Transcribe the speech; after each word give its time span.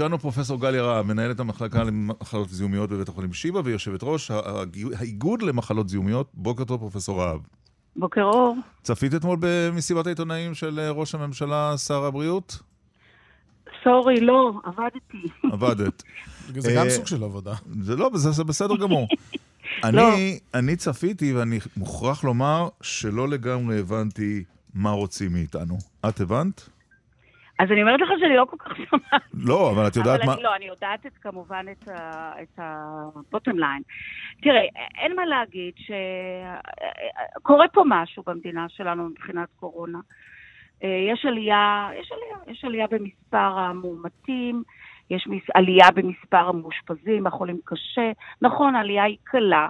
איתנו 0.00 0.18
פרופסור 0.18 0.60
גליה 0.60 0.82
רהב, 0.82 1.06
מנהלת 1.06 1.40
המחלקה 1.40 1.84
למחלות 1.84 2.48
זיהומיות 2.48 2.90
בבית 2.90 3.08
החולים 3.08 3.32
שיבא, 3.32 3.60
ויושבת 3.64 4.00
ראש 4.02 4.30
האיגוד 4.94 5.42
למחלות 5.42 5.88
זיהומיות. 5.88 6.30
בוקר 6.34 6.64
טוב, 6.64 6.80
פרופסור 6.80 7.22
רהב. 7.22 7.40
בוקר 7.96 8.22
אור. 8.22 8.56
צפית 8.82 9.14
אתמול 9.14 9.38
במסיבת 9.40 10.06
העיתונאים 10.06 10.54
של 10.54 10.78
אה, 10.78 10.90
ראש 10.90 11.14
הממשלה, 11.14 11.78
שר 11.78 12.04
הבריאות? 12.04 12.58
סורי, 13.84 14.20
לא, 14.20 14.52
עבדתי. 14.64 15.28
עבדת. 15.52 16.02
זה 16.58 16.72
גם 16.76 16.90
סוג 16.90 17.06
של 17.06 17.24
עבודה. 17.24 17.54
זה 17.80 17.96
לא, 17.96 18.10
זה 18.14 18.44
בסדר 18.44 18.76
גמור. 18.76 19.08
אני, 19.84 19.96
לא. 19.96 20.58
אני 20.60 20.76
צפיתי 20.76 21.32
ואני 21.32 21.58
מוכרח 21.76 22.24
לומר 22.24 22.68
שלא 22.82 23.28
לגמרי 23.28 23.78
הבנתי 23.78 24.44
מה 24.74 24.90
רוצים 24.90 25.32
מאיתנו. 25.32 25.78
את 26.08 26.20
הבנת? 26.20 26.68
אז 27.58 27.70
אני 27.70 27.82
אומרת 27.82 28.00
לך 28.00 28.08
שאני 28.20 28.36
לא 28.36 28.44
כל 28.50 28.56
כך 28.58 28.76
שומעת. 28.76 29.22
לא, 29.34 29.70
אבל 29.70 29.86
את 29.86 29.96
יודעת 29.96 30.20
אבל 30.20 30.26
מה... 30.26 30.34
אני, 30.34 30.42
לא, 30.42 30.56
אני 30.56 30.64
יודעת 30.64 31.06
את, 31.06 31.12
כמובן 31.20 31.66
את 32.42 32.58
ה-bottom 32.58 33.54
line. 33.54 33.82
תראה, 34.42 34.60
אין 34.98 35.16
מה 35.16 35.26
להגיד 35.26 35.74
שקורה 37.36 37.68
פה 37.68 37.82
משהו 37.86 38.22
במדינה 38.26 38.68
שלנו 38.68 39.08
מבחינת 39.08 39.48
קורונה. 39.60 39.98
אה, 40.84 41.06
יש 41.12 41.26
עלייה, 41.26 41.88
יש 42.00 42.12
עלייה, 42.12 42.36
יש 42.46 42.64
עלייה 42.64 42.86
במספר 42.86 43.58
המאומתים, 43.58 44.62
יש 45.10 45.28
עלייה 45.54 45.90
במספר 45.94 46.48
המאושפזים, 46.48 47.26
החולים 47.26 47.58
קשה. 47.64 48.12
נכון, 48.42 48.74
העלייה 48.74 49.04
היא 49.04 49.16
קלה, 49.24 49.68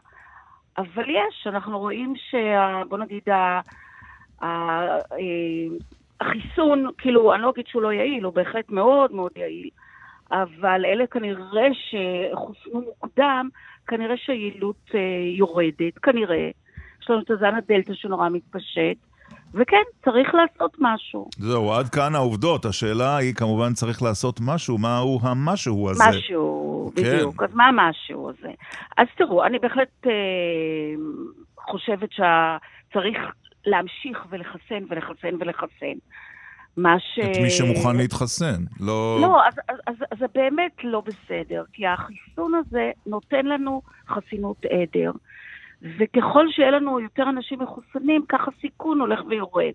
אבל 0.79 1.11
יש, 1.11 1.47
אנחנו 1.47 1.79
רואים 1.79 2.15
שה... 2.17 2.83
בוא 2.89 2.99
נגיד, 2.99 3.29
ה... 3.29 3.61
אה, 4.43 4.99
החיסון, 6.21 6.91
כאילו, 6.99 7.35
אני 7.35 7.43
לא 7.43 7.51
אגיד 7.51 7.67
שהוא 7.67 7.83
לא 7.83 7.93
יעיל, 7.93 8.25
הוא 8.25 8.33
בהחלט 8.35 8.71
מאוד 8.71 9.13
מאוד 9.13 9.31
יעיל, 9.37 9.69
אבל 10.33 10.85
אלה 10.85 11.07
כנראה 11.07 11.69
שחוסנו 11.73 12.81
מוקדם, 12.81 13.49
כנראה 13.87 14.17
שהיעילות 14.17 14.91
אה, 14.95 15.01
יורדת, 15.37 15.99
כנראה. 16.03 16.51
יש 17.03 17.11
לנו 17.11 17.21
את 17.21 17.31
הזן 17.31 17.55
הדלתא 17.55 17.95
שנורא 17.95 18.29
מתפשט. 18.29 18.97
וכן, 19.55 19.83
צריך 20.05 20.35
לעשות 20.35 20.77
משהו. 20.81 21.29
זהו, 21.39 21.73
עד 21.73 21.89
כאן 21.89 22.15
העובדות. 22.15 22.65
השאלה 22.65 23.17
היא, 23.17 23.35
כמובן, 23.35 23.73
צריך 23.73 24.03
לעשות 24.03 24.41
משהו. 24.43 24.79
מהו 24.79 25.21
המשהו 25.23 25.91
הזה? 25.91 26.05
משהו, 26.09 26.93
כן. 26.97 27.03
בדיוק. 27.03 27.43
אז 27.43 27.55
מה 27.55 27.65
המשהו 27.67 28.31
הזה? 28.31 28.51
אז 28.99 29.07
תראו, 29.17 29.45
אני 29.45 29.59
בהחלט 29.59 30.07
אה, 30.07 30.13
חושבת 31.59 32.09
שצריך 32.13 33.19
להמשיך 33.67 34.27
ולחסן 34.31 34.85
ולחסן 34.89 35.35
ולחסן. 35.41 35.99
מה 36.77 37.01
ש... 37.01 37.19
את 37.19 37.37
מי 37.43 37.51
שמוכן 37.51 37.97
להתחסן, 37.97 38.65
לא... 38.81 39.19
לא, 39.21 39.47
אז, 39.47 39.55
אז, 39.69 39.77
אז, 39.87 39.95
אז 40.13 40.19
זה 40.19 40.27
באמת 40.35 40.73
לא 40.85 41.01
בסדר, 41.01 41.65
כי 41.73 41.87
החיסון 41.87 42.53
הזה 42.55 42.91
נותן 43.07 43.47
לנו 43.47 43.83
חסינות 44.09 44.57
עדר, 44.65 45.13
וככל 45.83 46.47
שיהיה 46.51 46.71
לנו 46.71 47.01
יותר 47.01 47.23
אנשים 47.23 47.59
מחוסנים, 47.59 48.25
ככה 48.29 48.51
סיכון 48.61 49.01
הולך 49.01 49.21
ויורד. 49.29 49.73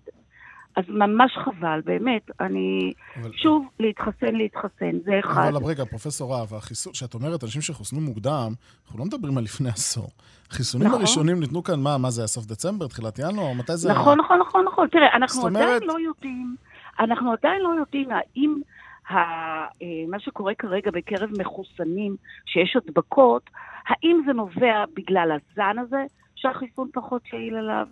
אז 0.76 0.84
ממש 0.88 1.38
חבל, 1.44 1.80
באמת. 1.84 2.30
אני... 2.40 2.92
אבל... 3.20 3.30
שוב, 3.32 3.66
להתחסן, 3.80 4.34
להתחסן, 4.34 4.98
זה 5.04 5.18
אחד. 5.18 5.50
אבל 5.54 5.64
רגע, 5.64 5.84
פרופסור 5.84 6.34
רהב, 6.34 6.54
החיסון, 6.54 6.92
כשאת 6.92 7.14
אומרת 7.14 7.44
אנשים 7.44 7.62
שחוסנו 7.62 8.00
מוקדם, 8.00 8.52
אנחנו 8.84 8.98
לא 8.98 9.04
מדברים 9.04 9.38
על 9.38 9.44
לפני 9.44 9.68
עשור. 9.68 10.08
החיסונים 10.50 10.86
נכון. 10.88 10.98
הראשונים 10.98 11.40
ניתנו 11.40 11.62
כאן, 11.62 11.80
מה, 11.80 11.98
מה 11.98 12.10
זה 12.10 12.22
היה 12.22 12.28
סוף 12.28 12.46
דצמבר, 12.46 12.86
תחילת 12.86 13.18
ינואר? 13.18 13.52
מתי 13.52 13.76
זה 13.76 13.92
נכון? 13.92 14.18
נכון, 14.18 14.38
נכון, 14.38 14.64
נכון. 14.64 14.88
תראה, 14.88 15.16
אנחנו 15.16 15.42
אומרת... 15.42 15.62
עדיין 15.62 15.82
לא 15.82 15.96
יודעים, 16.00 16.56
אנחנו 17.00 17.32
עדיין 17.32 17.62
לא 17.62 17.68
יודעים 17.80 18.08
האם 18.10 18.60
ה, 19.08 19.16
אה, 19.16 20.04
מה 20.08 20.20
שקורה 20.20 20.54
כרגע 20.54 20.90
בקרב 20.90 21.30
מחוסנים, 21.38 22.16
שיש 22.46 22.76
הדבקות, 22.76 23.50
האם 23.86 24.22
זה 24.26 24.32
נובע 24.32 24.84
בגלל 24.96 25.32
הזן 25.32 25.78
הזה, 25.78 26.04
שהחיסון 26.42 26.88
פחות 26.92 27.32
יעיל 27.32 27.56
עליו? 27.56 27.86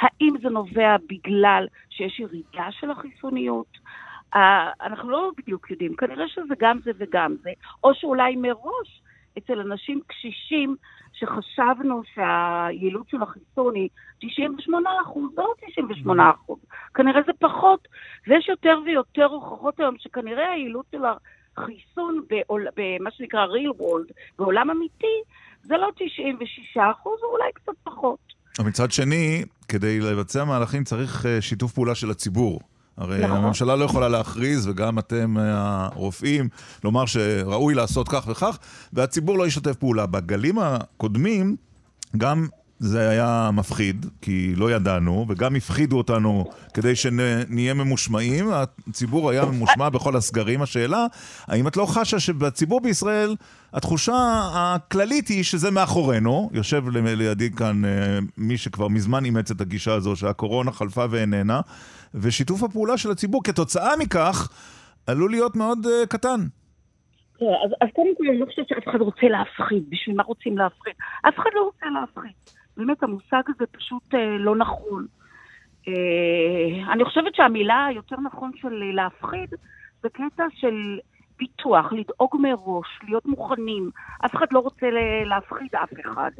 האם 0.00 0.34
זה 0.42 0.48
נובע 0.48 0.96
בגלל 1.08 1.66
שיש 1.90 2.20
ירידה 2.20 2.68
של 2.70 2.90
החיסוניות? 2.90 3.78
Uh, 4.34 4.38
אנחנו 4.80 5.10
לא 5.10 5.30
בדיוק 5.38 5.70
יודעים, 5.70 5.96
כנראה 5.96 6.28
שזה 6.28 6.54
גם 6.58 6.78
זה 6.84 6.90
וגם 6.98 7.34
זה, 7.42 7.50
או 7.84 7.94
שאולי 7.94 8.36
מראש 8.36 9.02
אצל 9.38 9.60
אנשים 9.60 10.00
קשישים 10.06 10.76
שחשבנו 11.12 12.02
שהיעילות 12.14 13.08
של 13.08 13.22
החיסון 13.22 13.74
היא 13.74 13.88
98 14.20 14.90
אחוז, 15.02 15.30
לא 15.36 15.52
98 15.68 16.30
אחוז, 16.30 16.58
כנראה 16.94 17.20
זה 17.26 17.32
פחות, 17.38 17.88
ויש 18.26 18.48
יותר 18.48 18.78
ויותר 18.84 19.24
הוכחות 19.24 19.80
היום 19.80 19.94
שכנראה 19.98 20.50
היעילות 20.50 20.86
של 20.92 21.02
החיסון 21.56 22.20
במה 22.76 23.10
שנקרא 23.10 23.46
real 23.46 23.80
world, 23.80 24.12
בעולם 24.38 24.70
אמיתי, 24.70 25.22
זה 25.64 25.76
לא 25.76 25.88
96 25.96 26.76
אחוז, 26.76 27.18
או 27.22 27.32
אולי 27.32 27.52
קצת 27.54 27.72
פחות. 27.84 28.18
מצד 28.60 28.92
שני, 28.92 29.44
כדי 29.68 30.00
לבצע 30.00 30.44
מהלכים 30.44 30.84
צריך 30.84 31.26
אה, 31.26 31.40
שיתוף 31.40 31.72
פעולה 31.72 31.94
של 31.94 32.10
הציבור. 32.10 32.60
הרי 32.96 33.18
נכון. 33.24 33.36
הממשלה 33.36 33.76
לא 33.76 33.84
יכולה 33.84 34.08
להכריז, 34.08 34.68
וגם 34.68 34.98
אתם 34.98 35.38
אה, 35.38 35.88
הרופאים, 35.92 36.48
לומר 36.84 37.06
שראוי 37.06 37.74
לעשות 37.74 38.08
כך 38.08 38.28
וכך, 38.28 38.58
והציבור 38.92 39.38
לא 39.38 39.46
ישתף 39.46 39.76
פעולה. 39.76 40.06
בגלים 40.06 40.58
הקודמים, 40.58 41.56
גם 42.16 42.46
זה 42.78 43.08
היה 43.08 43.50
מפחיד, 43.52 44.06
כי 44.22 44.54
לא 44.56 44.70
ידענו, 44.70 45.26
וגם 45.28 45.56
הפחידו 45.56 45.98
אותנו 45.98 46.44
כדי 46.74 46.96
שנהיה 46.96 47.74
ממושמעים. 47.74 48.50
הציבור 48.88 49.30
היה 49.30 49.44
ממושמע 49.44 49.88
בכל 49.88 50.16
הסגרים. 50.16 50.62
השאלה, 50.62 51.06
האם 51.46 51.68
את 51.68 51.76
לא 51.76 51.86
חשה 51.86 52.20
שבציבור 52.20 52.80
בישראל 52.80 53.34
התחושה 53.72 54.14
הכללית 54.54 55.28
היא 55.28 55.44
שזה 55.44 55.70
מאחורינו? 55.70 56.50
יושב 56.52 56.88
לידי 56.88 57.50
כאן 57.50 57.84
אה, 57.84 58.18
מי 58.36 58.56
שכבר 58.56 58.88
מזמן 58.88 59.24
אימץ 59.24 59.50
את 59.50 59.60
הגישה 59.60 59.94
הזו, 59.94 60.16
שהקורונה 60.16 60.72
חלפה 60.72 61.04
ואיננה, 61.10 61.60
ושיתוף 62.14 62.62
הפעולה 62.62 62.98
של 62.98 63.10
הציבור 63.10 63.44
כתוצאה 63.44 63.96
מכך 63.98 64.48
עלול 65.06 65.30
להיות 65.30 65.56
מאוד 65.56 65.78
uh, 65.86 66.06
קטן. 66.06 66.40
אז, 67.40 67.70
אז 67.80 67.88
קודם 67.94 68.16
כל 68.18 68.24
אני 68.30 68.38
לא 68.38 68.46
חושבת 68.46 68.68
שאף 68.68 68.88
אחד 68.90 69.00
רוצה 69.00 69.26
להפחיד. 69.28 69.84
בשביל 69.90 70.16
מה 70.16 70.22
רוצים 70.22 70.58
להפחיד? 70.58 70.92
אף 71.28 71.34
אחד 71.34 71.50
לא 71.54 71.60
רוצה 71.60 71.86
להפחיד. 72.00 72.32
באמת 72.78 73.02
המושג 73.02 73.42
הזה 73.48 73.66
פשוט 73.66 74.14
אה, 74.14 74.38
לא 74.38 74.56
נכון. 74.56 75.06
אה, 75.88 76.92
אני 76.92 77.04
חושבת 77.04 77.34
שהמילה 77.34 77.86
היותר 77.86 78.16
נכון 78.20 78.50
של 78.56 78.82
להפחיד 78.94 79.50
זה 80.02 80.08
קטע 80.08 80.44
של 80.54 80.98
פיתוח, 81.36 81.92
לדאוג 81.92 82.36
מראש, 82.40 82.86
להיות 83.08 83.26
מוכנים. 83.26 83.90
אף 84.24 84.36
אחד 84.36 84.46
לא 84.52 84.58
רוצה 84.58 84.86
להפחיד 85.24 85.74
אף 85.74 85.92
אחד. 86.06 86.30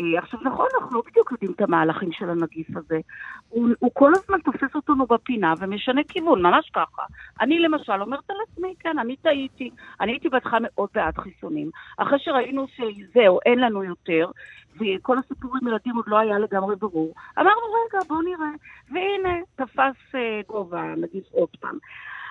אה, 0.00 0.18
עכשיו 0.18 0.40
נכון, 0.42 0.66
אנחנו 0.80 0.96
לא 0.96 1.02
בדיוק 1.06 1.32
יודעים 1.32 1.52
את 1.52 1.60
המהלכים 1.60 2.12
של 2.12 2.30
הנגיף 2.30 2.76
הזה. 2.76 3.00
הוא, 3.48 3.68
הוא 3.78 3.90
כל 3.94 4.12
הזמן 4.14 4.38
תופס 4.40 4.74
אותנו 4.74 5.06
בפינה 5.06 5.54
ומשנה 5.58 6.00
כיוון, 6.08 6.42
ממש 6.42 6.70
ככה. 6.70 7.02
אני 7.40 7.58
למשל 7.58 8.02
אומרת 8.02 8.30
על 8.30 8.36
עצמי, 8.48 8.74
כן, 8.80 8.98
אני 8.98 9.16
טעיתי. 9.16 9.70
אני 10.00 10.12
הייתי 10.12 10.28
בהתחלה 10.28 10.58
מאוד 10.62 10.88
בעד 10.94 11.18
חיסונים. 11.18 11.70
אחרי 11.96 12.18
שראינו 12.18 12.66
שזהו, 12.68 13.38
אין 13.46 13.58
לנו 13.58 13.84
יותר, 13.84 14.30
וכל 14.76 15.18
הסיפור 15.18 15.56
עם 15.62 15.68
ילדים 15.68 15.96
עוד 15.96 16.04
לא 16.08 16.18
היה 16.18 16.38
לגמרי 16.38 16.76
ברור, 16.76 17.14
אמרנו, 17.38 17.66
רגע, 17.86 18.04
בואו 18.08 18.22
נראה. 18.22 18.50
והנה, 18.90 19.38
תפס 19.56 20.14
אה, 20.14 20.40
גובה 20.46 20.82
הנגיף 20.82 21.24
עוד 21.32 21.48
פעם. 21.60 21.78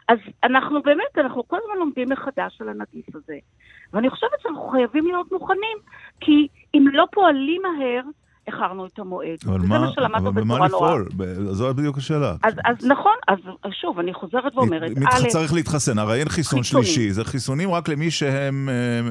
אז 0.07 0.17
אנחנו 0.43 0.81
באמת, 0.81 1.17
אנחנו 1.17 1.47
כל 1.47 1.57
הזמן 1.63 1.79
לומדים 1.79 2.09
מחדש 2.09 2.61
על 2.61 2.69
הנגיף 2.69 3.15
הזה. 3.15 3.37
ואני 3.93 4.09
חושבת 4.09 4.41
שאנחנו 4.43 4.69
חייבים 4.69 5.05
להיות 5.05 5.31
מוכנים, 5.31 5.77
כי 6.19 6.47
אם 6.73 6.85
לא 6.93 7.05
פועלים 7.11 7.61
מהר, 7.61 8.01
איחרנו 8.47 8.85
את 8.85 8.99
המועד. 8.99 9.37
אבל 9.45 9.59
מה, 9.59 10.17
אבל 10.17 10.31
במה 10.31 10.65
לפעול? 10.65 11.09
זו 11.51 11.73
בדיוק 11.73 11.97
השאלה. 11.97 12.35
אז, 12.43 12.53
אז 12.65 12.85
נכון, 12.85 13.15
אז 13.27 13.37
שוב, 13.81 13.99
אני 13.99 14.13
חוזרת 14.13 14.55
ואומרת, 14.55 14.91
א', 14.91 15.27
צריך 15.27 15.53
להתחסן, 15.53 15.99
הרי 15.99 16.19
אין 16.19 16.29
חיסון 16.29 16.59
חיסונים. 16.59 16.85
שלישי, 16.85 17.11
זה 17.11 17.23
חיסונים 17.25 17.71
רק 17.71 17.89
למי 17.89 18.11
שהם 18.11 18.69
אה, 18.69 19.09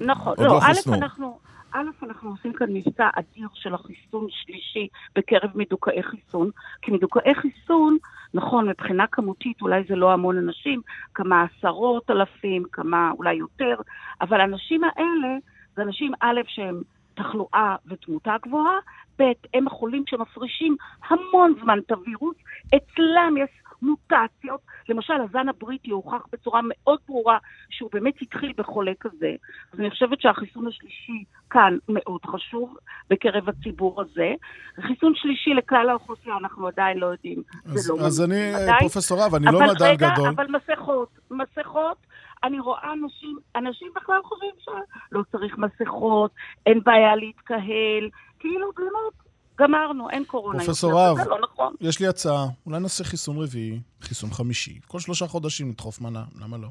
נכון, 0.00 0.34
עוד 0.36 0.46
לא, 0.46 0.54
לא 0.54 0.60
חוסנו. 0.60 0.94
אנחנו... 0.94 1.38
א', 1.72 1.86
אנחנו 2.02 2.30
עושים 2.30 2.52
כאן 2.52 2.66
מבצע 2.70 3.08
אדיר 3.14 3.48
של 3.54 3.74
החיסון 3.74 4.26
שלישי 4.28 4.88
בקרב 5.16 5.50
מדוכאי 5.54 6.02
חיסון, 6.02 6.50
כי 6.82 6.90
מדוכאי 6.90 7.34
חיסון, 7.34 7.96
נכון, 8.34 8.68
מבחינה 8.68 9.06
כמותית 9.06 9.62
אולי 9.62 9.82
זה 9.88 9.96
לא 9.96 10.12
המון 10.12 10.38
אנשים, 10.38 10.80
כמה 11.14 11.42
עשרות 11.42 12.10
אלפים, 12.10 12.62
כמה 12.72 13.10
אולי 13.18 13.34
יותר, 13.34 13.74
אבל 14.20 14.40
האנשים 14.40 14.84
האלה 14.84 15.36
זה 15.76 15.82
אנשים 15.82 16.12
א', 16.20 16.40
שהם 16.46 16.82
תחלואה 17.14 17.76
ותמותה 17.86 18.36
גבוהה, 18.42 18.78
ב', 19.18 19.22
הם 19.54 19.66
החולים 19.66 20.04
שמפרישים 20.06 20.76
המון 21.08 21.54
זמן 21.62 21.78
את 21.78 21.90
הווירוס, 21.90 22.36
אצלם 22.76 23.36
יש 23.36 23.50
מוטציות. 23.82 24.60
למשל, 24.88 25.14
הזן 25.28 25.48
הבריטי 25.48 25.90
הוכח 25.90 26.26
בצורה 26.32 26.60
מאוד 26.64 26.98
ברורה 27.08 27.38
שהוא 27.70 27.90
באמת 27.92 28.14
התחיל 28.22 28.52
בחולה 28.56 28.92
כזה. 29.00 29.34
אז 29.72 29.80
אני 29.80 29.90
חושבת 29.90 30.20
שהחיסון 30.20 30.66
השלישי 30.66 31.24
כאן 31.50 31.78
מאוד 31.88 32.20
חשוב 32.26 32.76
בקרב 33.10 33.48
הציבור 33.48 34.00
הזה. 34.00 34.32
חיסון 34.80 35.12
שלישי 35.14 35.50
לכלל 35.54 35.88
האוכלוסייה 35.88 36.36
אנחנו 36.36 36.66
עדיין 36.66 36.98
לא 36.98 37.06
יודעים. 37.06 37.42
אז, 37.66 37.90
לא 37.90 37.96
אז 38.06 38.22
אני, 38.22 38.54
עדיין. 38.54 38.78
פרופסור 38.78 39.18
רב, 39.24 39.34
אני 39.34 39.46
לא 39.46 39.60
מדען 39.60 39.96
גדול. 39.96 40.28
אבל 40.28 40.46
מסכות, 40.46 41.08
מסכות, 41.30 41.96
אני 42.44 42.60
רואה 42.60 42.92
אנשים, 42.92 43.38
אנשים 43.56 43.88
בכלל 43.96 44.20
חושבים 44.24 44.50
שלא 44.58 45.22
צריך 45.32 45.58
מסכות, 45.58 46.30
אין 46.66 46.80
בעיה 46.84 47.16
להתקהל, 47.16 48.10
כאילו 48.38 48.70
באמת, 48.76 49.22
גמרנו, 49.62 50.10
אין 50.10 50.24
קורונה 50.24 50.64
פרופסור 50.64 50.92
רב, 50.92 51.16
זה 51.16 51.30
לא 51.30 51.38
נכון. 51.42 51.74
יש 51.80 52.00
לי 52.00 52.06
הצעה, 52.06 52.46
אולי 52.66 52.80
נעשה 52.80 53.04
חיסון 53.04 53.36
רביעי, 53.36 53.80
חיסון 54.00 54.30
חמישי, 54.30 54.80
כל 54.86 54.98
שלושה 54.98 55.26
חודשים 55.26 55.68
נדחוף 55.68 56.00
מנה, 56.00 56.24
למה 56.40 56.56
לא? 56.56 56.68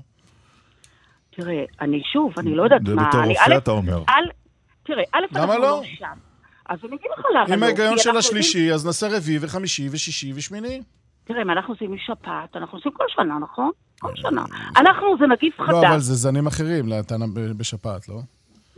תראה, 1.36 1.64
אני 1.82 2.02
שוב, 2.14 2.34
אני 2.38 2.56
לא 2.56 2.64
יודעת 2.64 2.82
מה... 2.82 2.88
זה 2.88 3.08
בתור 3.08 3.24
רופא 3.24 3.58
אתה 3.58 3.72
אומר. 3.72 4.04
תראה, 4.84 5.04
א', 5.12 5.36
אנחנו 5.36 5.54
לא? 5.54 5.60
לא 5.60 5.82
שם. 6.00 6.06
אז 6.70 6.80
אני 6.84 6.96
אגיד 6.96 7.12
לך 7.18 7.26
למה 7.36 7.48
לא. 7.48 7.54
אם 7.56 7.64
ההיגיון 7.64 7.98
של 7.98 8.18
השלישי, 8.18 8.74
אז 8.74 8.86
נעשה 8.86 9.08
רביעי 9.18 9.38
וחמישי 9.42 9.90
ושישי 9.92 10.34
ושמיני. 10.36 10.82
תראה, 11.24 11.44
מה 11.44 11.54
אנחנו 11.54 11.74
עושים 11.74 11.92
עם 11.92 11.98
שפעת? 11.98 12.56
אנחנו 12.56 12.78
עושים 12.78 12.92
כל 12.92 13.04
שנה, 13.08 13.40
נכון? 13.40 13.72
כל 14.00 14.12
שנה. 14.16 14.46
אנחנו, 14.78 15.18
זה 15.20 15.28
נגיף 15.28 15.62
חדש. 15.62 15.70
לא, 15.70 15.88
אבל 15.88 16.00
זה 16.00 16.16
זנים 16.16 16.48
אחרים, 16.48 16.86
בשפעת, 17.58 18.10
לא? 18.10 18.20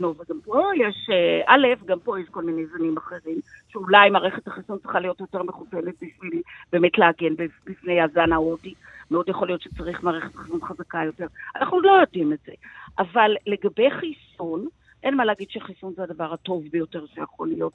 לא, 0.00 0.14
וגם 0.18 0.40
פה 0.44 0.70
יש, 0.76 1.10
אה, 1.10 1.54
א', 1.54 1.84
גם 1.86 1.98
פה 2.04 2.20
יש 2.20 2.28
כל 2.28 2.42
מיני 2.42 2.66
זנים 2.66 2.96
אחרים, 2.96 3.40
שאולי 3.68 4.10
מערכת 4.10 4.48
החיסון 4.48 4.78
צריכה 4.78 5.00
להיות 5.00 5.20
יותר 5.20 5.42
מחותנת 5.42 5.94
בשביל 5.94 6.42
באמת 6.72 6.98
להגן 6.98 7.34
בפני 7.66 8.00
הזן 8.00 8.32
ההודי. 8.32 8.74
מאוד 9.10 9.28
יכול 9.28 9.48
להיות 9.48 9.62
שצריך 9.62 10.02
מערכת 10.02 10.36
חיסון 10.36 10.60
חזקה 10.62 10.98
יותר. 11.06 11.26
אנחנו 11.56 11.80
לא 11.80 11.90
יודעים 12.00 12.32
את 12.32 12.38
זה. 12.46 12.52
אבל 12.98 13.34
לגבי 13.46 13.88
חיסון, 13.90 14.66
אין 15.02 15.16
מה 15.16 15.24
להגיד 15.24 15.50
שחיסון 15.50 15.92
זה 15.96 16.02
הדבר 16.02 16.32
הטוב 16.32 16.64
ביותר 16.72 17.04
שיכול 17.14 17.48
להיות, 17.48 17.72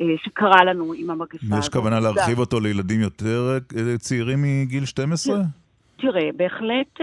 אה, 0.00 0.04
שקרה 0.24 0.64
לנו 0.64 0.92
עם 0.92 1.10
המגפה 1.10 1.46
הזאת. 1.46 1.58
יש 1.58 1.68
כוונה 1.68 2.00
להרחיב 2.00 2.38
אותו 2.38 2.60
לילדים 2.60 3.00
יותר 3.00 3.58
אה, 3.76 3.98
צעירים 3.98 4.38
מגיל 4.42 4.84
12? 4.84 5.40
תראה, 5.96 6.28
בהחלט 6.36 7.00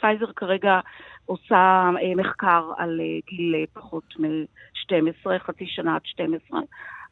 פייזר 0.00 0.32
כרגע 0.36 0.80
עושה 1.26 1.90
מחקר 2.16 2.70
על 2.76 3.00
גיל 3.30 3.54
פחות 3.72 4.14
מ-12, 4.18 5.30
חצי 5.38 5.66
שנה 5.66 5.94
עד 5.94 6.00
12, 6.04 6.60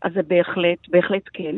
אז 0.03 0.13
זה 0.15 0.23
בהחלט, 0.23 0.89
בהחלט 0.89 1.23
כן. 1.33 1.57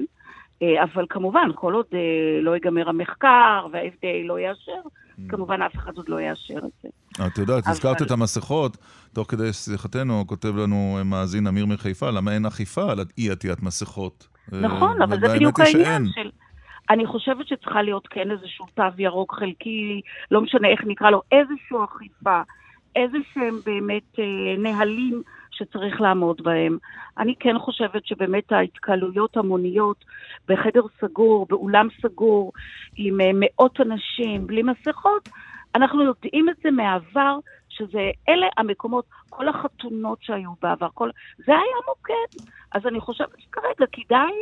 אה, 0.62 0.82
אבל 0.82 1.06
כמובן, 1.10 1.48
כל 1.54 1.74
עוד 1.74 1.86
אה, 1.94 1.98
לא 2.42 2.54
ייגמר 2.54 2.88
המחקר 2.88 3.66
וה-FDA 3.72 4.26
לא 4.26 4.38
יאשר, 4.38 4.80
mm. 4.82 5.22
כמובן 5.28 5.62
אף 5.62 5.76
אחד 5.76 5.96
עוד 5.96 6.08
לא 6.08 6.20
יאשר 6.20 6.58
את 6.58 6.72
זה. 6.82 6.88
את 7.26 7.38
יודעת, 7.38 7.66
הזכרת 7.66 8.02
את 8.02 8.10
המסכות, 8.10 8.76
תוך 9.12 9.30
כדי 9.30 9.52
שיחתנו 9.52 10.26
כותב 10.26 10.56
לנו 10.56 10.98
מאזין 11.04 11.46
אמיר 11.46 11.66
מחיפה, 11.66 12.10
למה 12.10 12.34
אין 12.34 12.46
אכיפה 12.46 12.92
על 12.92 12.98
אי 13.18 13.30
עטיית 13.30 13.62
מסכות? 13.62 14.28
נכון, 14.52 15.02
אבל 15.02 15.20
זה 15.20 15.28
בדיוק 15.34 15.60
העניין 15.60 16.06
של... 16.14 16.30
אני 16.92 17.06
חושבת 17.06 17.48
שצריכה 17.48 17.82
להיות 17.82 18.06
כן 18.06 18.30
איזשהו 18.30 18.66
תו 18.74 18.82
ירוק 18.98 19.34
חלקי, 19.34 20.00
לא 20.30 20.40
משנה 20.40 20.68
איך 20.68 20.80
נקרא 20.86 21.10
לו, 21.10 21.22
איזושהי 21.32 21.76
אכיפה, 21.84 22.40
איזה 22.96 23.18
שהם 23.34 23.54
באמת 23.66 24.18
אה, 24.18 24.24
נהלים 24.58 25.22
שצריך 25.50 26.00
לעמוד 26.00 26.42
בהם. 26.42 26.78
אני 27.18 27.34
כן 27.40 27.58
חושבת 27.58 28.06
שבאמת 28.06 28.52
ההתקהלויות 28.52 29.36
המוניות 29.36 30.04
בחדר 30.48 30.82
סגור, 31.00 31.46
באולם 31.48 31.88
סגור, 32.02 32.52
עם 32.96 33.20
אה, 33.20 33.30
מאות 33.34 33.80
אנשים, 33.80 34.46
בלי 34.46 34.62
מסכות, 34.62 35.28
אנחנו 35.74 36.02
יודעים 36.02 36.48
את 36.48 36.56
זה 36.62 36.70
מהעבר, 36.70 37.38
שזה, 37.68 38.10
אלה 38.28 38.46
המקומות, 38.56 39.04
כל 39.30 39.48
החתונות 39.48 40.18
שהיו 40.22 40.50
בעבר, 40.62 40.88
כל, 40.94 41.10
זה 41.38 41.52
היה 41.52 41.76
מוקד. 41.88 42.44
אז 42.72 42.86
אני 42.86 43.00
חושבת 43.00 43.40
שכרגע 43.40 43.86
כדאי 43.92 44.32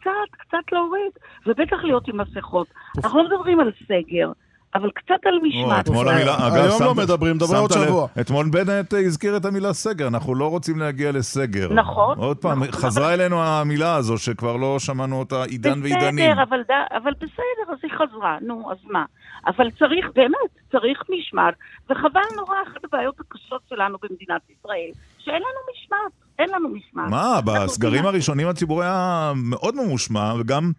קצת, 0.00 0.10
קצת 0.38 0.72
להוריד, 0.72 1.12
ובטח 1.46 1.84
להיות 1.84 2.08
עם 2.08 2.20
מסכות. 2.20 2.66
אנחנו 2.98 3.22
לא 3.22 3.24
מדברים 3.28 3.60
על 3.60 3.70
סגר. 3.88 4.32
אבל 4.74 4.90
קצת 4.90 5.26
על 5.26 5.38
משמעת. 5.42 5.84
אתמול 5.84 6.08
המילה, 6.08 6.34
אגב, 6.34 6.54
היום 6.54 6.82
לא 6.82 6.94
מדברים, 6.94 7.36
מדבר 7.36 7.58
עוד 7.58 7.72
שבוע. 7.72 8.06
אתמול 8.20 8.46
בנט 8.50 8.94
הזכיר 9.06 9.36
את 9.36 9.44
המילה 9.44 9.72
סגר, 9.72 10.08
אנחנו 10.08 10.34
לא 10.34 10.50
רוצים 10.50 10.78
להגיע 10.78 11.12
לסגר. 11.12 11.72
נכון. 11.72 12.18
עוד 12.18 12.36
פעם, 12.36 12.62
נכון, 12.62 12.72
חזרה 12.72 13.14
אלינו 13.14 13.42
המילה 13.42 13.94
הזו, 13.94 14.18
שכבר 14.18 14.56
לא 14.56 14.78
שמענו 14.78 15.18
אותה 15.18 15.44
עידן 15.44 15.82
ועידנים. 15.82 16.30
בסדר, 16.30 16.42
אבל, 16.42 16.62
אבל 16.90 17.12
בסדר, 17.16 17.72
אז 17.72 17.78
היא 17.82 17.90
חזרה, 17.90 18.38
נו, 18.40 18.72
אז 18.72 18.78
מה? 18.84 19.04
אבל 19.46 19.70
צריך, 19.70 20.06
באמת, 20.14 20.50
צריך 20.72 21.02
משמעת, 21.08 21.54
וחבל 21.90 22.20
נורא, 22.36 22.56
אחת 22.72 22.84
הבעיות 22.84 23.20
הקשות 23.20 23.60
שלנו 23.68 23.98
במדינת 24.02 24.42
ישראל, 24.50 24.90
שאין 25.18 25.42
לנו 25.42 25.60
משמעת, 25.72 26.12
אין 26.40 26.50
לנו 26.50 26.68
משמעת. 26.68 27.10
מה, 27.10 27.40
בסגרים 27.44 28.06
הראשונים 28.06 28.48
הציבור 28.48 28.82
היה 28.82 29.32
מאוד 29.36 29.74
ממושמע, 29.76 30.32
וגם 30.40 30.72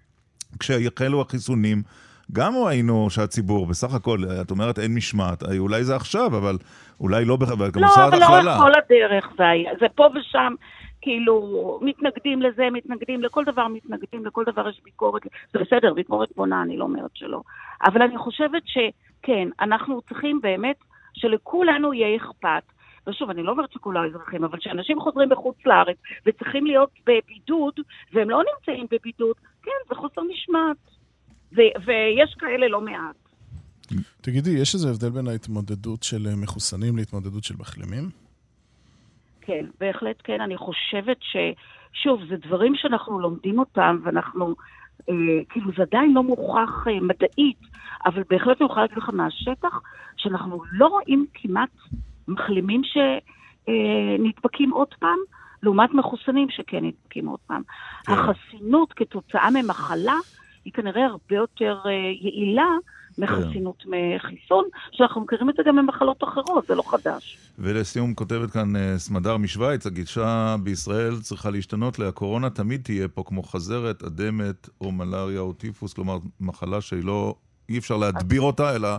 כשהחלו 0.60 1.22
החיסונים, 1.22 1.82
גם 2.32 2.54
ראינו 2.66 3.10
שהציבור, 3.10 3.68
בסך 3.68 3.94
הכל, 3.94 4.18
את 4.42 4.52
אומרת 4.52 4.80
אין 4.80 4.96
משמעת, 4.96 5.44
אולי 5.58 5.84
זה 5.84 5.96
עכשיו, 5.96 6.26
אבל 6.26 6.58
אולי 7.00 7.26
לא, 7.26 7.38
גם 7.38 7.82
לא, 7.82 7.88
אבל 8.08 8.20
לאורך 8.20 8.58
כל 8.58 8.72
הדרך 8.76 9.30
זה 9.38 9.48
היה, 9.48 9.72
זה 9.80 9.86
פה 9.96 10.08
ושם. 10.16 10.54
כאילו, 11.04 11.80
מתנגדים 11.82 12.42
לזה, 12.42 12.68
מתנגדים 12.72 13.24
לכל 13.24 13.44
דבר, 13.44 13.68
מתנגדים 13.68 14.26
לכל 14.26 14.44
דבר 14.46 14.70
יש 14.70 14.82
ביקורת, 14.84 15.22
זה 15.54 15.60
בסדר, 15.60 15.94
ביקורת 15.94 16.30
בונה, 16.36 16.62
אני 16.62 16.78
לא 16.78 16.84
אומרת 16.84 17.12
שלא. 17.14 17.42
אבל 17.86 18.02
אני 18.02 18.18
חושבת 18.18 18.64
שכן, 18.66 19.48
אנחנו 19.62 20.02
צריכים 20.02 20.42
באמת 20.42 20.76
שלכולנו 21.14 21.94
יהיה 21.94 22.18
אכפת. 22.18 22.64
ושוב, 23.08 23.30
אני 23.30 23.44
לא 23.44 23.52
אומרת 23.52 23.72
שכולם 23.72 24.06
אזרחים, 24.06 24.44
אבל 24.44 24.60
כשאנשים 24.60 25.00
חוזרים 25.00 25.30
בחוץ 25.30 25.56
לארץ 25.66 25.98
וצריכים 26.26 26.66
להיות 26.66 26.90
בבידוד, 27.02 27.74
והם 28.14 28.30
לא 28.30 28.42
נמצאים 28.54 28.86
בבידוד, 28.92 29.36
כן, 29.64 29.72
זה 29.90 29.96
חוסר 29.96 30.22
משמעת. 30.22 30.78
ויש 31.86 32.36
כאלה 32.40 32.68
לא 32.68 32.82
מעט. 32.82 33.16
תגידי, 34.22 34.50
יש 34.50 34.76
איזה 34.76 34.90
הבדל 34.90 35.10
בין 35.10 35.28
ההתמודדות 35.28 36.04
של 36.04 36.28
מחוסנים 36.38 36.98
להתמודדות 36.98 37.44
של 37.44 37.56
מחלימים? 37.60 38.10
כן, 39.42 39.66
בהחלט 39.80 40.22
כן. 40.24 40.42
אני 40.42 40.58
חושבת 40.58 41.18
ש... 41.22 41.38
שוב, 41.94 42.22
זה 42.30 42.36
דברים 42.38 42.76
שאנחנו 42.76 43.20
לומדים 43.20 43.60
אותם, 43.60 43.98
ואנחנו... 44.04 44.56
אה, 45.10 45.16
כאילו, 45.50 45.72
זה 45.78 45.84
עדיין 45.84 46.14
לא 46.14 46.24
מוכח 46.24 46.88
אה, 46.88 47.00
מדעית, 47.02 47.60
אבל 48.06 48.24
בהחלט 48.30 48.62
אני 48.62 48.66
יכולה 48.66 48.82
להגיד 48.82 48.98
לך 48.98 49.10
מהשטח, 49.14 49.82
שאנחנו 50.18 50.64
לא 50.72 50.88
רואים 50.88 51.26
כמעט 51.34 51.70
מחלימים 52.34 52.82
שנדבקים 52.84 54.74
אה, 54.74 54.78
עוד 54.78 54.94
פעם, 55.00 55.18
לעומת 55.64 55.94
מחוסנים 55.94 56.48
שכן 56.50 56.86
נדבקים 56.86 57.28
עוד 57.28 57.40
פעם. 57.48 57.62
כן. 58.04 58.14
החסינות 58.14 58.94
כתוצאה 58.94 59.50
ממחלה 59.52 60.16
היא 60.66 60.74
כנראה 60.74 61.06
הרבה 61.06 61.36
יותר 61.36 61.78
אה, 61.86 61.92
יעילה 62.22 62.70
מחסינות 63.18 63.84
מחיסון, 63.86 64.66
שאנחנו 64.92 65.22
מכירים 65.22 65.50
את 65.50 65.56
זה 65.58 65.64
גם 65.68 65.76
ממחלות 65.76 66.24
אחרות, 66.24 66.68
זה 66.68 66.76
לא 66.76 66.84
חדש. 66.88 67.38
ולסיום 67.60 68.14
כותבת 68.14 68.52
כאן 68.52 68.76
אה, 68.76 68.98
סמדר 68.98 69.38
משוויץ, 69.38 69.86
הגישה 69.86 70.56
בישראל 70.64 71.20
צריכה 71.22 71.50
להשתנות, 71.50 72.00
הקורונה 72.00 72.50
תמיד 72.50 72.82
תהיה 72.82 73.08
פה 73.08 73.24
כמו 73.28 73.44
חזרת, 73.44 74.04
אדמת 74.04 74.70
או 74.82 74.92
מלאריה 74.92 75.40
או 75.40 75.54
טיפוס, 75.54 75.94
כלומר 75.94 76.18
מחלה 76.40 76.82
שהיא 76.82 77.04
לא, 77.04 77.36
אי 77.70 77.78
אפשר 77.78 77.98
להדביר 77.98 78.42
אותה, 78.42 78.76
אלא 78.76 78.90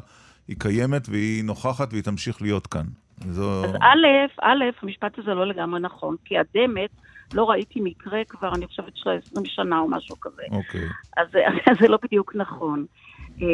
היא 0.49 0.57
קיימת 0.59 1.09
והיא 1.09 1.45
נוכחת 1.45 1.93
והיא 1.93 2.03
תמשיך 2.03 2.43
להיות 2.43 2.67
כאן. 2.67 2.85
זו... 3.21 3.64
אז 3.64 3.75
א', 3.81 4.07
א', 4.40 4.64
המשפט 4.83 5.19
הזה 5.19 5.35
לא 5.35 5.47
לגמרי 5.47 5.81
נכון, 5.81 6.16
כי 6.25 6.35
אדמת... 6.40 6.90
לא 7.35 7.50
ראיתי 7.50 7.81
מקרה 7.81 8.25
כבר, 8.28 8.52
אני 8.54 8.66
חושבת 8.66 8.92
של 8.95 9.11
20 9.11 9.47
שנה 9.47 9.78
או 9.78 9.88
משהו 9.88 10.21
כזה. 10.21 10.42
אוקיי. 10.50 10.88
אז, 11.16 11.26
אז 11.71 11.76
זה 11.81 11.88
לא 11.88 11.99
בדיוק 12.02 12.37
נכון. 12.37 12.85
אה, 13.42 13.47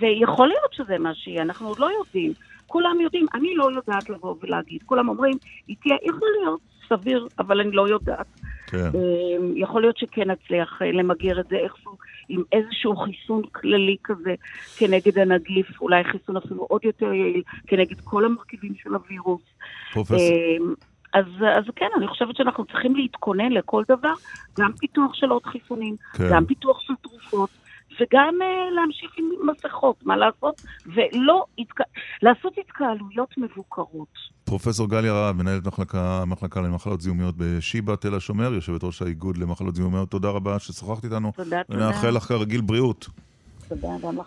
ויכול 0.00 0.48
להיות 0.48 0.72
שזה 0.72 0.98
מה 0.98 1.14
שיהיה, 1.14 1.42
אנחנו 1.42 1.68
עוד 1.68 1.78
לא 1.78 1.90
יודעים. 1.98 2.32
כולם 2.66 3.00
יודעים, 3.00 3.26
אני 3.34 3.54
לא 3.54 3.70
יודעת 3.76 4.10
לבוא 4.10 4.34
ולהגיד. 4.42 4.82
כולם 4.86 5.08
אומרים, 5.08 5.34
היא 5.66 5.76
תהיה, 5.82 5.96
יכול 6.02 6.28
להיות, 6.40 6.60
סביר, 6.88 7.26
אבל 7.38 7.60
אני 7.60 7.72
לא 7.72 7.88
יודעת. 7.88 8.26
כן. 8.66 8.76
אה, 8.76 9.50
יכול 9.56 9.80
להיות 9.80 9.98
שכן 9.98 10.30
נצליח 10.30 10.82
אה, 10.82 10.92
למגר 10.92 11.40
את 11.40 11.48
זה 11.48 11.56
איכשהו 11.56 11.96
עם 12.28 12.42
איזשהו 12.52 12.96
חיסון 12.96 13.42
כללי 13.52 13.96
כזה 14.04 14.34
כנגד 14.76 15.18
הנגיף, 15.18 15.80
אולי 15.80 16.04
חיסון 16.04 16.36
אפילו 16.36 16.62
עוד 16.62 16.84
יותר 16.84 17.12
יעיל 17.12 17.42
כנגד 17.66 18.00
כל 18.00 18.24
המרכיבים 18.24 18.74
של 18.82 18.94
הווירוס. 18.94 19.42
פרופסור. 19.92 20.18
אז, 21.12 21.24
אז 21.58 21.64
כן, 21.76 21.86
אני 21.96 22.08
חושבת 22.08 22.36
שאנחנו 22.36 22.64
צריכים 22.64 22.96
להתכונן 22.96 23.52
לכל 23.52 23.82
דבר, 23.88 24.12
גם 24.58 24.72
פיתוח 24.72 25.14
של 25.14 25.26
עוד 25.26 25.42
חיסונים, 25.44 25.96
כן. 26.12 26.24
גם 26.30 26.44
פיתוח 26.44 26.80
של 26.80 26.94
תרופות, 27.02 27.50
וגם 28.00 28.34
uh, 28.40 28.74
להמשיך 28.74 29.10
עם 29.18 29.50
מסכות, 29.50 29.96
מה 30.02 30.16
לעשות, 30.16 30.62
ולא 30.86 31.44
התק... 31.58 31.80
לעשות 32.22 32.52
התקהלויות 32.58 33.34
מבוקרות. 33.38 34.08
פרופסור 34.44 34.88
גליה 34.88 35.12
רהב, 35.12 35.36
מנהלת 35.36 35.66
מחלקה, 35.66 36.24
מחלקה 36.26 36.60
למחלות 36.60 37.00
זיהומיות 37.00 37.34
בשיבא, 37.38 37.96
תל 37.96 38.14
השומר, 38.14 38.54
יושבת 38.54 38.84
ראש 38.84 39.02
האיגוד 39.02 39.38
למחלות 39.38 39.74
זיהומיות, 39.74 40.10
תודה 40.10 40.28
רבה 40.28 40.58
ששוחחת 40.58 41.04
איתנו. 41.04 41.32
תודה, 41.36 41.62
תודה. 41.64 41.78
ונאחל 41.78 42.10
לך 42.10 42.22
כרגיל 42.22 42.60
בריאות. 42.60 43.06
תודה, 43.68 43.88
גם 44.02 44.18
לך. 44.18 44.26